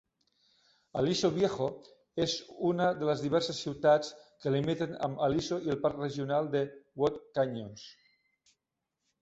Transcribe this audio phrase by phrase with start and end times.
[1.01, 1.67] Aliso Viejo
[2.25, 2.33] és
[2.69, 4.09] una de les diverses ciutats
[4.45, 6.63] que limiten amb Aliso i el parc regional de
[7.03, 7.89] Wood Canyons.